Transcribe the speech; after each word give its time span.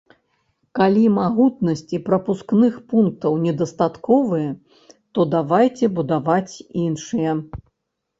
Калі 0.77 1.01
магутнасці 1.17 1.97
прапускных 2.07 2.79
пунктаў 2.93 3.37
недастатковыя, 3.43 4.55
то 5.19 5.27
давайце 5.35 5.91
будаваць 5.99 6.53
іншыя. 6.87 7.37